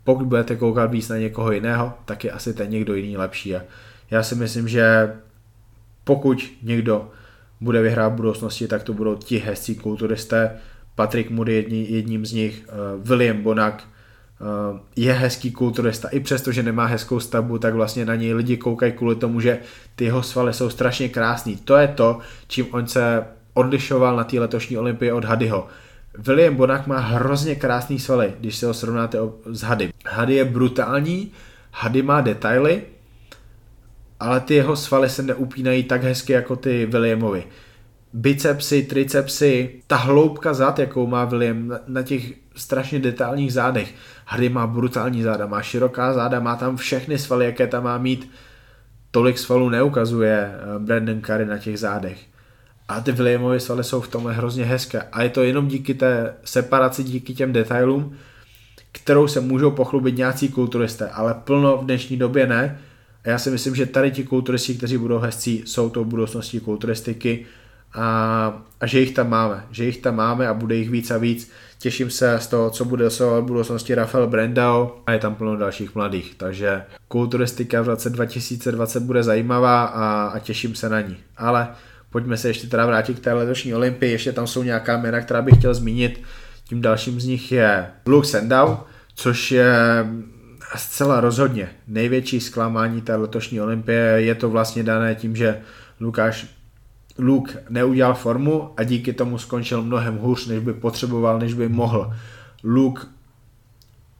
[0.04, 3.56] Pokud budete koukat víc na někoho jiného, tak je asi ten někdo jiný lepší.
[3.56, 3.62] A
[4.10, 5.14] já si myslím, že
[6.04, 7.10] pokud někdo
[7.60, 10.50] bude vyhrát v budoucnosti, tak to budou ti hezcí kulturisté.
[10.94, 13.84] Patrick Moody jední, jedním z nich, uh, William Bonak,
[14.40, 16.08] uh, je hezký kulturista.
[16.08, 19.58] I přesto, že nemá hezkou stavbu, tak vlastně na něj lidi koukají kvůli tomu, že
[19.96, 21.56] ty jeho svaly jsou strašně krásný.
[21.56, 25.66] To je to, čím on se odlišoval na té letošní olympii od Hadyho.
[26.18, 29.18] William Bonak má hrozně krásný svaly, když se ho srovnáte
[29.50, 29.92] s Hady.
[30.06, 31.32] Hady je brutální,
[31.72, 32.82] Hady má detaily,
[34.24, 37.44] ale ty jeho svaly se neupínají tak hezky jako ty Williamovi.
[38.12, 43.94] Bicepsy, tricepsy, ta hloubka zad, jakou má William na, těch strašně detailních zádech.
[44.26, 48.30] Hardy má brutální záda, má široká záda, má tam všechny svaly, jaké tam má mít.
[49.10, 52.18] Tolik svalů neukazuje eh, Brandon Curry na těch zádech.
[52.88, 55.02] A ty Williamovy svaly jsou v tomhle hrozně hezké.
[55.02, 58.16] A je to jenom díky té separaci, díky těm detailům,
[58.92, 62.78] kterou se můžou pochlubit nějací kulturisté, ale plno v dnešní době ne,
[63.24, 67.46] já si myslím, že tady ti kulturisti, kteří budou hezcí, jsou tou budoucností kulturistiky
[67.94, 69.64] a, a že jich tam máme.
[69.70, 71.50] Že jich tam máme a bude jich víc a víc.
[71.78, 75.94] Těším se z toho, co bude v budoucnosti Rafael Brendao a je tam plno dalších
[75.94, 76.34] mladých.
[76.34, 81.16] Takže kulturistika v roce 2020 bude zajímavá a, a těším se na ní.
[81.36, 81.68] Ale
[82.10, 84.12] pojďme se ještě teda vrátit k té letošní olympii.
[84.12, 86.22] Ještě tam jsou nějaká jména, která bych chtěl zmínit.
[86.68, 88.76] Tím dalším z nich je Luke Sendau,
[89.14, 89.74] což je
[90.78, 95.60] zcela rozhodně největší zklamání té letošní olympie je to vlastně dané tím, že
[96.00, 96.46] Lukáš
[97.18, 102.12] Luke neudělal formu a díky tomu skončil mnohem hůř, než by potřeboval, než by mohl.
[102.64, 103.02] Luke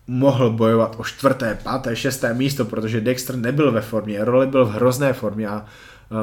[0.07, 4.71] mohl bojovat o čtvrté, páté, šesté místo, protože Dexter nebyl ve formě, Roli byl v
[4.71, 5.67] hrozné formě a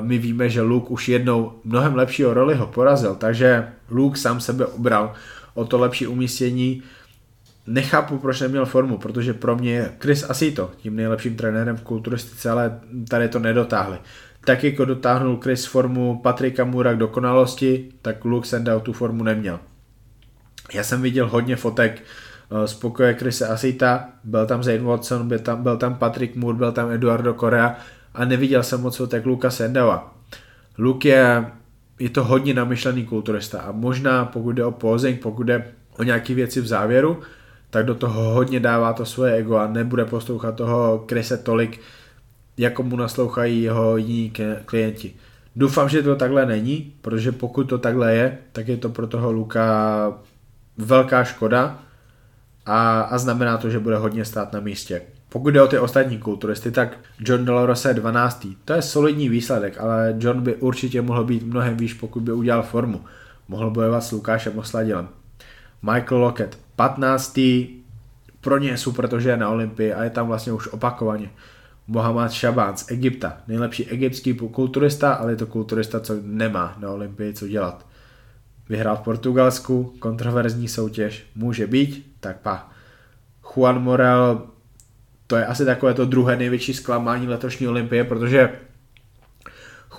[0.01, 4.65] my víme, že Luke už jednou mnohem lepšího roli ho porazil, takže Luke sám sebe
[4.65, 5.13] obral
[5.53, 6.83] o to lepší umístění
[7.67, 12.49] nechápu, proč neměl formu, protože pro mě je Chris Asito tím nejlepším trenérem v kulturistice,
[12.49, 13.97] ale tady to nedotáhli.
[14.45, 19.59] Tak jako dotáhnul Chris formu Patrika Mura k dokonalosti, tak Luke Sendau tu formu neměl.
[20.73, 25.39] Já jsem viděl hodně fotek eh, z pokoje Chrise Asita, byl tam Zane Watson, byl
[25.39, 27.75] tam, byl tam Patrick Moore, byl tam Eduardo Correa
[28.13, 30.15] a neviděl jsem moc fotek Luka Sendaua.
[30.77, 31.45] Luke je,
[31.99, 36.33] je to hodně namyšlený kulturista a možná pokud jde o posing, pokud jde o nějaké
[36.33, 37.19] věci v závěru,
[37.71, 41.79] tak do toho hodně dává to svoje ego a nebude poslouchat toho Krise tolik,
[42.57, 44.33] jako mu naslouchají jeho jiní
[44.65, 45.13] klienti.
[45.55, 49.31] Doufám, že to takhle není, protože pokud to takhle je, tak je to pro toho
[49.31, 50.13] Luka
[50.77, 51.79] velká škoda
[52.65, 55.01] a, a znamená to, že bude hodně stát na místě.
[55.29, 58.47] Pokud jde o ty ostatní kulturisty, tak John Dolorosa je 12.
[58.65, 62.63] To je solidní výsledek, ale John by určitě mohl být mnohem výš, pokud by udělal
[62.63, 63.01] formu.
[63.47, 65.20] Mohl bojovat s Lukášem Osladilem.
[65.81, 67.39] Michael Lockett 15.
[68.41, 71.29] Pro ně je super, protože je na Olympii a je tam vlastně už opakovaně.
[71.87, 77.33] Mohamed Shaban z Egypta, nejlepší egyptský kulturista, ale je to kulturista, co nemá na Olympii
[77.33, 77.85] co dělat.
[78.69, 82.69] Vyhrál v Portugalsku, kontroverzní soutěž, může být, tak pa.
[83.55, 84.47] Juan Morel,
[85.27, 88.49] to je asi takové to druhé největší zklamání letošní olympie, protože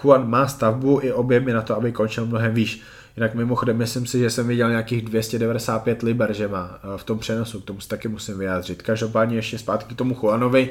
[0.03, 2.83] Juan má stavbu i objemy na to, aby končil mnohem výš.
[3.17, 7.19] Jinak mimochodem, myslím si, že jsem viděl nějakých 295 liber, že má eh, v tom
[7.19, 8.83] přenosu, k tomu se taky musím vyjádřit.
[8.83, 10.71] Každopádně ještě zpátky k tomu Juanovi.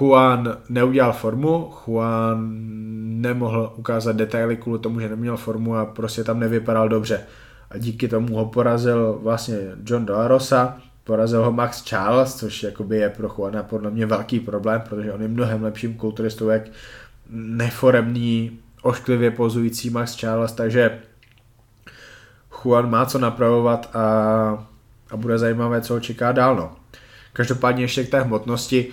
[0.00, 2.48] Juan neudělal formu, Juan
[3.20, 7.20] nemohl ukázat detaily kvůli tomu, že neměl formu a prostě tam nevypadal dobře.
[7.70, 13.08] A díky tomu ho porazil vlastně John Dolarosa, porazil ho Max Charles, což jakoby je
[13.08, 16.62] pro Juana podle mě velký problém, protože on je mnohem lepším kulturistou, jak
[17.30, 20.98] neforemný, ošklivě pozující Max Charles, takže
[22.64, 24.00] Juan má co napravovat a,
[25.10, 26.56] a bude zajímavé, co ho čeká dál.
[26.56, 26.72] No.
[27.32, 28.86] Každopádně ještě k té hmotnosti.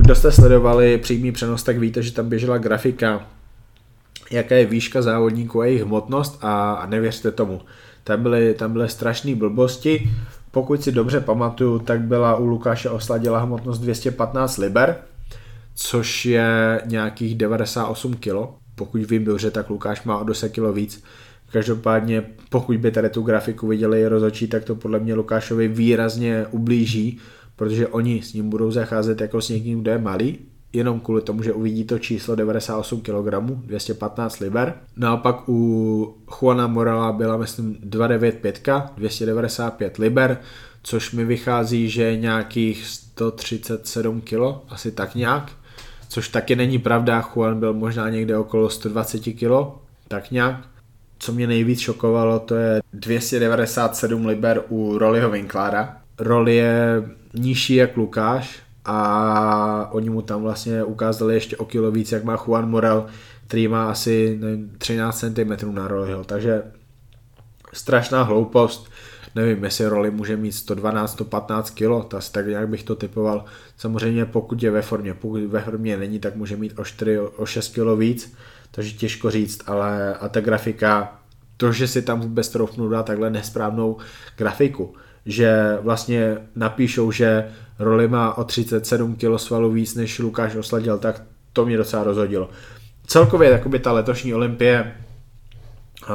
[0.00, 3.26] Kdo jste sledovali přímý přenos, tak víte, že tam běžela grafika,
[4.30, 7.60] jaká je výška závodníků a jejich hmotnost a, a nevěřte tomu.
[8.04, 10.10] Tam byly, tam byly strašné blbosti.
[10.50, 14.96] Pokud si dobře pamatuju, tak byla u Lukáše Osladila hmotnost 215 liber,
[15.74, 18.36] což je nějakých 98 kg.
[18.74, 21.04] Pokud vím dobře, tak Lukáš má o 10 kg víc.
[21.52, 27.18] Každopádně, pokud by tady tu grafiku viděli rozočí, tak to podle mě Lukášovi výrazně ublíží,
[27.56, 30.38] protože oni s ním budou zacházet jako s někým, kdo je malý,
[30.72, 33.34] jenom kvůli tomu, že uvidí to číslo 98 kg,
[33.66, 34.74] 215 liber.
[34.96, 38.60] Naopak u Juana Morala byla, myslím, 295,
[38.96, 40.38] 295 liber,
[40.82, 45.52] což mi vychází, že nějakých 137 kg, asi tak nějak
[46.12, 50.71] což taky není pravda, Juan byl možná někde okolo 120 kg, tak nějak.
[51.22, 55.96] Co mě nejvíc šokovalo, to je 297 liber u Rollyho Winklára.
[56.18, 57.02] Rolly je
[57.34, 62.36] nižší jak Lukáš a oni mu tam vlastně ukázali ještě o kilo víc, jak má
[62.46, 63.06] Juan Morel,
[63.46, 66.62] který má asi nevím, 13 cm na Rollyho, takže
[67.72, 68.90] strašná hloupost
[69.34, 71.62] nevím, jestli roli může mít 112-115
[72.06, 73.44] kg, asi tak nějak bych to typoval.
[73.76, 77.46] Samozřejmě pokud je ve formě, pokud ve formě není, tak může mít o 4, o
[77.46, 78.34] 6 kg víc,
[78.74, 81.18] takže těžko říct, ale a ta grafika,
[81.56, 83.96] to, že si tam vůbec troufnu dát takhle nesprávnou
[84.36, 84.94] grafiku,
[85.26, 91.22] že vlastně napíšou, že roli má o 37 kg svalů víc než Lukáš Osladil, tak
[91.52, 92.50] to mě docela rozhodilo.
[93.06, 94.94] Celkově takoby ta letošní olympie,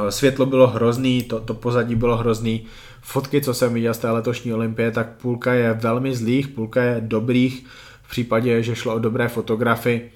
[0.08, 2.66] eh, světlo bylo hrozný, to, to pozadí bylo hrozný,
[3.02, 6.98] fotky, co jsem viděl z té letošní olympie, tak půlka je velmi zlých, půlka je
[7.02, 7.66] dobrých,
[8.04, 10.12] v případě, že šlo o dobré fotografy.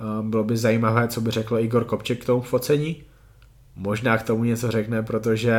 [0.00, 3.02] Eh, bylo by zajímavé, co by řekl Igor Kopček k tomu focení.
[3.76, 5.54] Možná k tomu něco řekne, protože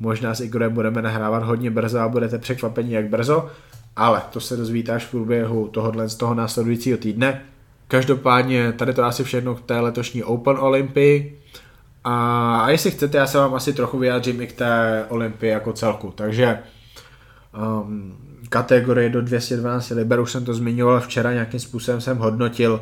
[0.00, 3.48] možná s Igorem budeme nahrávat hodně brzo a budete překvapení jak brzo,
[3.96, 7.42] ale to se dozvíte až v průběhu tohohle z toho následujícího týdne.
[7.88, 11.40] Každopádně tady to asi všechno k té letošní Open Olympii.
[12.04, 15.72] A, a jestli chcete, já se vám asi trochu vyjádřím i k té Olympii jako
[15.72, 16.12] celku.
[16.14, 16.58] Takže
[17.82, 18.16] um,
[18.48, 22.80] kategorie do 212 liber, už jsem to zmiňoval včera, nějakým způsobem jsem hodnotil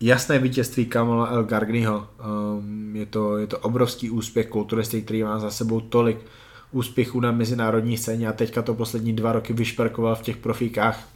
[0.00, 2.06] jasné vítězství Kamala El Gargnyho.
[2.58, 6.18] Um, je, to, je to obrovský úspěch kulturisty, který má za sebou tolik
[6.72, 11.08] úspěchů na mezinárodní scéně a teďka to poslední dva roky vyšperkoval v těch profíkách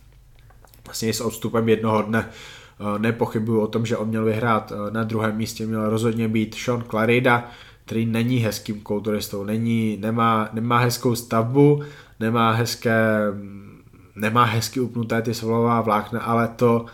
[0.85, 2.29] vlastně s odstupem jednoho dne
[2.83, 4.73] Eh, nepochybuju o tom, že on měl vyhrát.
[4.73, 7.51] Eh, na druhém místě měl rozhodně být Sean Clarida,
[7.85, 11.83] který není hezkým kulturistou, není, nemá, nemá hezkou stavbu,
[12.21, 13.21] nemá hezké,
[14.17, 16.87] nemá hezky upnuté ty svalová vlákna, ale to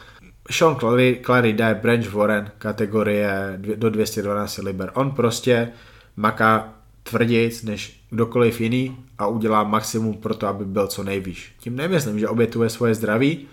[0.50, 0.76] Sean
[1.24, 4.90] Clarida je Branch Warren kategorie do 212 liber.
[4.94, 5.72] On prostě
[6.16, 11.54] maká tvrdějc než kdokoliv jiný a udělá maximum pro to, aby byl co nejvýš.
[11.60, 13.46] Tím nemyslím, že obětuje svoje zdraví,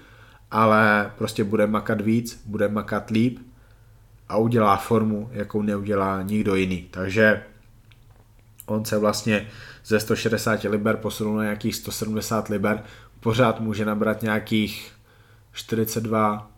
[0.51, 3.39] ale prostě bude makat víc, bude makat líp
[4.29, 6.87] a udělá formu, jakou neudělá nikdo jiný.
[6.91, 7.43] Takže
[8.65, 9.47] on se vlastně
[9.85, 12.83] ze 160 liber posunul na nějakých 170 liber,
[13.19, 14.91] pořád může nabrat nějakých
[15.53, 16.51] 42,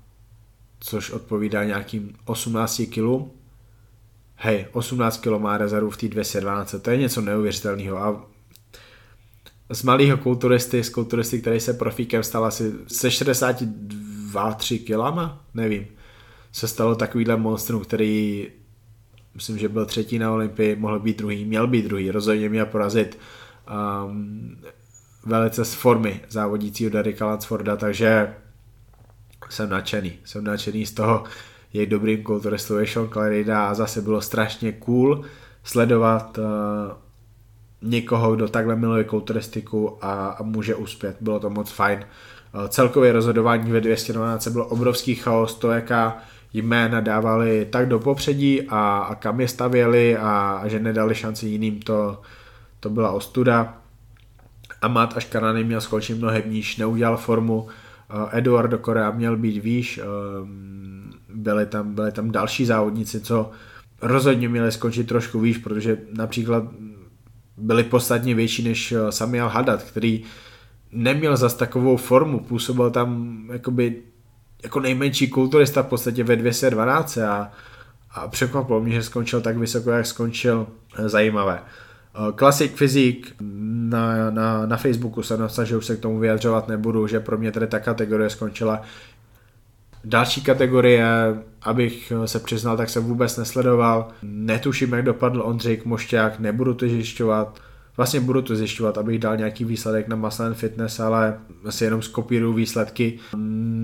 [0.79, 3.31] což odpovídá nějakým 18 kg.
[4.35, 8.27] Hej, 18 kg má rezervu v té 212, to je něco neuvěřitelného a
[9.69, 15.87] z malého kulturisty, z kulturisty, který se profíkem stal asi se 62-3 kilama, nevím,
[16.51, 18.47] se stalo takovýhle monstrum, který
[19.35, 23.19] myslím, že byl třetí na Olympii, mohl být druhý, měl být druhý, rozhodně měl porazit
[24.05, 24.57] um,
[25.25, 28.35] velice z formy závodícího Derricka Lansforda, takže
[29.49, 31.23] jsem nadšený, jsem nadšený z toho,
[31.73, 35.23] jak dobrým kulturistou je Sean Clarida a zase bylo strašně cool
[35.63, 36.43] sledovat uh,
[37.81, 41.17] někoho, kdo takhle miluje kulturistiku a, a může uspět.
[41.21, 42.05] Bylo to moc fajn.
[42.53, 46.17] Eh, celkově rozhodování ve 212 bylo obrovský chaos, to jaká
[46.53, 51.47] jména dávali tak do popředí a, a kam je stavěli a, a že nedali šanci
[51.47, 52.21] jiným, to,
[52.79, 53.77] to byla ostuda.
[54.81, 57.67] Amat až Karany měl skončit mnohem níž, neudělal formu,
[58.31, 60.03] Eduardo Korea měl být výš, eh,
[61.33, 63.51] byli tam, byli tam další závodníci, co
[64.01, 66.63] rozhodně měli skončit trošku výš, protože například
[67.57, 70.23] byli podstatně větší než eh, Samuel Haddad, který
[70.91, 74.01] neměl zas takovou formu, působil tam jakoby
[74.63, 77.51] jako nejmenší kulturista v podstatě ve 212 a,
[78.11, 80.67] a překvapilo mě, že skončil tak vysoko, jak skončil,
[80.97, 81.59] eh, zajímavé.
[82.17, 83.35] Eh, Classic Fyzik
[83.89, 87.37] na, na, na Facebooku jsem napsal, že už se k tomu vyjadřovat nebudu, že pro
[87.37, 88.81] mě tady ta kategorie skončila
[90.09, 91.05] Další kategorie,
[91.61, 94.07] abych se přiznal, tak jsem vůbec nesledoval.
[94.23, 97.59] Netuším, jak dopadl Ondřej Mošťák, nebudu to zjišťovat.
[97.97, 102.53] Vlastně budu to zjišťovat, abych dal nějaký výsledek na Muscle Fitness, ale asi jenom skopíruju
[102.53, 103.19] výsledky.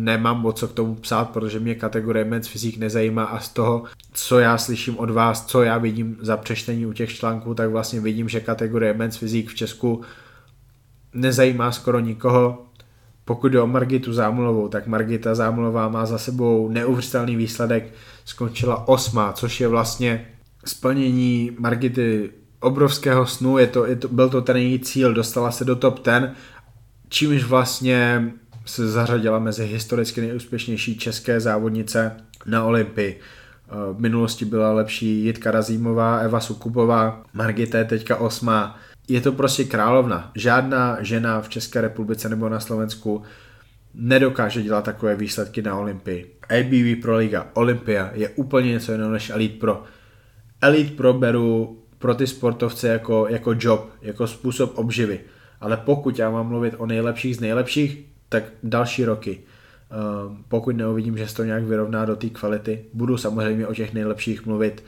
[0.04, 3.84] Nemám moc co k tomu psát, protože mě kategorie Men's Physique nezajímá a z toho,
[4.14, 8.00] co já slyším od vás, co já vidím za přečtení u těch článků, tak vlastně
[8.00, 10.02] vidím, že kategorie Men's Physique v Česku
[11.14, 12.66] nezajímá skoro nikoho
[13.26, 17.94] pokud jde o Margitu Zámulovou, tak Margita Zámulová má za sebou neuvěřitelný výsledek,
[18.26, 20.28] skončila osma, což je vlastně
[20.66, 22.30] splnění Margity
[22.64, 26.06] obrovského snu, je to, je to, byl to ten její cíl, dostala se do top
[26.06, 26.32] 10,
[27.10, 28.32] čímž vlastně
[28.66, 32.12] se zařadila mezi historicky nejúspěšnější české závodnice
[32.46, 33.20] na Olympii.
[33.94, 39.64] V minulosti byla lepší Jitka Razímová, Eva Sukupová, Margita je teďka osma, je to prostě
[39.64, 40.32] královna.
[40.36, 43.24] Žádná žena v České republice nebo na Slovensku
[43.94, 46.36] nedokáže dělat takové výsledky na Olympii.
[46.50, 49.84] ABV Pro Liga Olympia je úplně něco jiného než Elite Pro.
[50.62, 55.20] Elite Pro beru pro ty sportovce jako, jako job, jako způsob obživy.
[55.62, 59.40] Ale pokud já mám mluvit o nejlepších z nejlepších, tak další roky.
[59.40, 63.94] Uh, pokud neuvidím, že se to nějak vyrovná do té kvality, budu samozřejmě o těch
[63.94, 64.84] nejlepších mluvit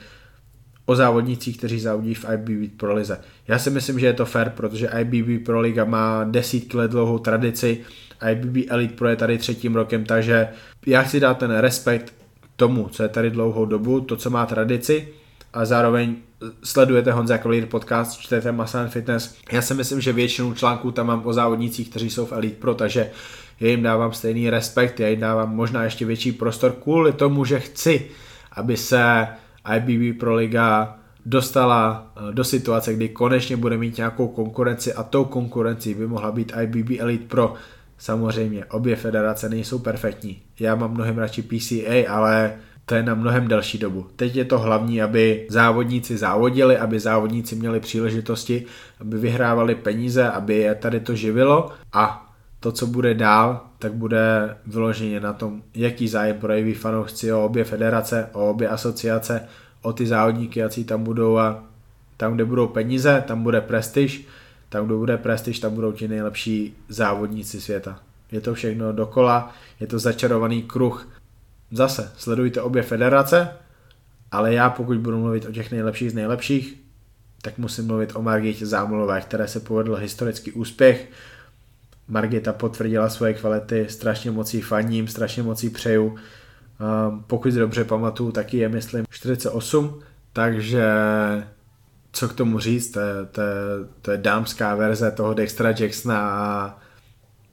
[0.86, 3.20] o závodnících, kteří závodí v IBB Pro Lize.
[3.48, 7.18] Já si myslím, že je to fair, protože IBB Pro Liga má desítky let dlouhou
[7.18, 7.80] tradici,
[8.30, 10.48] IBB Elite Pro je tady třetím rokem, takže
[10.86, 12.14] já chci dát ten respekt
[12.56, 15.08] tomu, co je tady dlouhou dobu, to, co má tradici
[15.52, 16.16] a zároveň
[16.62, 19.34] sledujete Honza Collier podcast, čtete Massa Fitness.
[19.52, 22.74] Já si myslím, že většinu článků tam mám o závodnících, kteří jsou v Elite Pro,
[22.74, 23.10] takže
[23.60, 27.60] já jim dávám stejný respekt, já jim dávám možná ještě větší prostor kvůli tomu, že
[27.60, 28.10] chci,
[28.52, 29.28] aby se
[29.76, 35.24] IBB Pro Liga dostala eh, do situace, kdy konečně bude mít nějakou konkurenci a tou
[35.24, 37.54] konkurencí by mohla být IBB Elite Pro.
[37.98, 40.42] Samozřejmě, obě federace nejsou perfektní.
[40.60, 42.54] Já mám mnohem radši PCA, ale
[42.86, 44.06] to je na mnohem delší dobu.
[44.16, 48.66] Teď je to hlavní, aby závodníci závodili, aby závodníci měli příležitosti,
[49.00, 54.56] aby vyhrávali peníze, aby je tady to živilo a to, co bude dál, tak bude
[54.66, 59.48] vyloženě na tom, jaký zájem projeví fanoušci o obě federace, o obě asociace,
[59.82, 61.64] o ty závodníky, jaký tam budou a
[62.16, 64.26] tam, kde budou peníze, tam bude prestiž,
[64.68, 67.98] tam, kde bude prestiž, tam budou ti nejlepší závodníci světa.
[68.32, 71.08] Je to všechno dokola, je to začarovaný kruh.
[71.70, 73.48] Zase, sledujte obě federace,
[74.30, 76.82] ale já pokud budu mluvit o těch nejlepších z nejlepších,
[77.42, 81.10] tak musím mluvit o Margitě Zámolové, které se povedl historický úspěch.
[82.08, 86.06] Margita potvrdila svoje kvality, strašně moc jí faním, strašně moc jí přeju.
[86.06, 90.00] Um, pokud si dobře pamatuju, taky je myslím 48,
[90.32, 90.84] takže
[92.12, 93.42] co k tomu říct, to je, to
[94.02, 96.78] to je dámská verze toho Dextra Jacksona a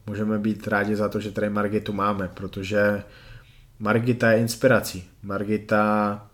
[0.07, 3.03] můžeme být rádi za to, že tady Margitu máme, protože
[3.83, 5.09] Margita je inspirací.
[5.23, 6.25] Margita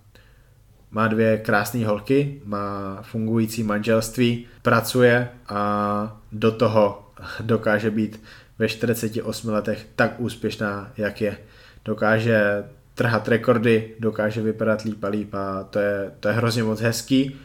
[0.91, 8.21] má dvě krásné holky, má fungující manželství, pracuje a do toho dokáže být
[8.59, 11.37] ve 48 letech tak úspěšná, jak je.
[11.85, 12.63] Dokáže
[12.95, 17.35] trhat rekordy, dokáže vypadat líp a líp a to je, to je hrozně moc hezký.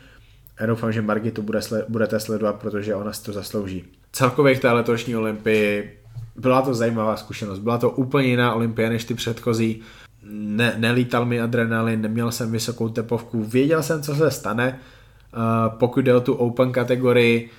[0.61, 3.85] Já doufám, že Margitu bude, budete sledovat, protože ona si to zaslouží.
[4.13, 5.99] Celkově k té letošní olympii
[6.37, 7.59] byla to zajímavá zkušenost.
[7.59, 9.81] Byla to úplně jiná olympia než ty předchozí.
[10.31, 14.79] Ne, nelítal mi adrenalin, neměl jsem vysokou tepovku, věděl jsem, co se stane,
[15.37, 17.51] uh, pokud jde o tu open kategorii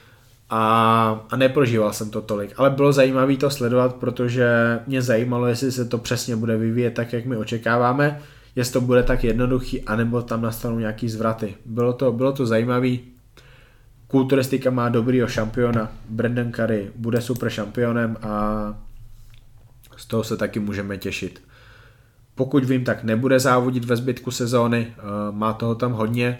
[0.49, 2.53] a, a neprožíval jsem to tolik.
[2.57, 7.13] Ale bylo zajímavé to sledovat, protože mě zajímalo, jestli se to přesně bude vyvíjet tak,
[7.13, 8.21] jak my očekáváme
[8.55, 11.55] jestli to bude tak jednoduchý, anebo tam nastanou nějaký zvraty.
[11.65, 12.99] Bylo to, bylo to zajímavý.
[14.07, 18.33] Kulturistika má dobrýho šampiona, Brandon Curry bude super šampionem a
[19.97, 21.41] z toho se taky můžeme těšit.
[22.35, 25.01] Pokud vím, tak nebude závodit ve zbytku sezóny, eh,
[25.31, 26.39] má toho tam hodně,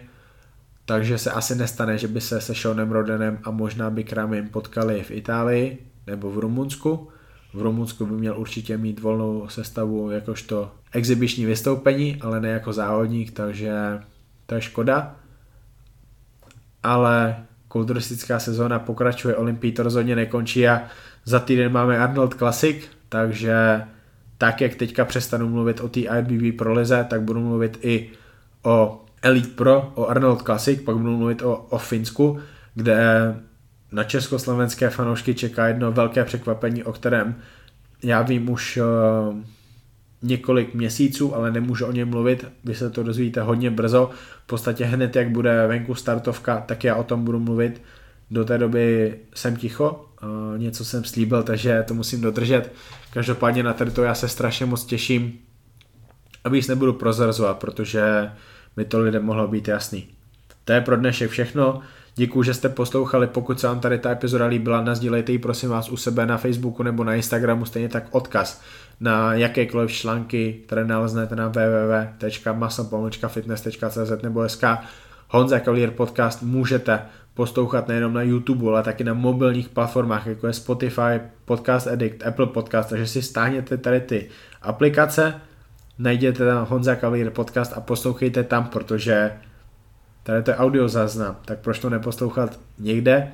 [0.85, 5.03] takže se asi nestane, že by se se Seanem Rodenem a možná by Kramim potkali
[5.03, 7.09] v Itálii nebo v Rumunsku.
[7.53, 13.31] V Rumunsku by měl určitě mít volnou sestavu jakožto exibiční vystoupení, ale ne jako závodník,
[13.31, 14.01] takže
[14.45, 15.15] to je škoda.
[16.83, 17.45] Ale
[17.75, 20.81] kulturistická sezóna pokračuje, Olympii to rozhodně nekončí a
[21.25, 23.83] za týden máme Arnold Classic, takže
[24.37, 28.09] tak, jak teďka přestanu mluvit o té IBB Pro lize, tak budu mluvit i
[28.63, 32.39] o Elite Pro, o Arnold Classic, pak budu mluvit o, o Finsku,
[32.75, 32.95] kde
[33.91, 37.35] na československé fanoušky čeká jedno velké překvapení, o kterém
[38.03, 39.35] já vím už uh,
[40.25, 44.09] několik měsíců, ale nemůžu o něm mluvit, vy se to dozvíte hodně brzo,
[44.43, 47.81] v podstatě hned jak bude venku startovka, tak já o tom budu mluvit,
[48.31, 52.73] do té doby jsem ticho, uh, něco jsem slíbil, takže to musím dodržet,
[53.13, 55.39] každopádně na to já se strašně moc těším,
[56.43, 58.31] a víc nebudu prozrazovat, protože
[58.75, 60.07] by to lidem mohlo být jasný.
[60.65, 61.81] To je pro dnešek všechno.
[62.17, 63.27] Děkuji, že jste poslouchali.
[63.27, 66.83] Pokud se vám tady ta epizoda líbila, nazdílejte ji prosím vás u sebe na Facebooku
[66.83, 68.61] nebo na Instagramu, stejně tak odkaz
[68.99, 74.63] na jakékoliv články, které naleznete na www.masopomlčkafitness.cz nebo SK.
[75.29, 77.01] Honza Cavalier podcast můžete
[77.33, 82.47] poslouchat nejenom na YouTube, ale taky na mobilních platformách, jako je Spotify, Podcast Addict, Apple
[82.47, 84.29] Podcast, takže si stáhněte tady ty
[84.61, 85.41] aplikace,
[85.99, 89.31] najděte tam Honza Cavalier podcast a poslouchejte tam, protože
[90.25, 93.31] tady to je audio záznam, tak proč to neposlouchat někde,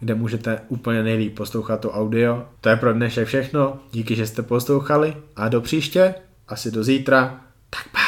[0.00, 2.48] kde můžete úplně nejlíp poslouchat to audio.
[2.60, 6.14] To je pro dnešek všechno, díky, že jste poslouchali a do příště,
[6.48, 8.05] asi do zítra, tak pa.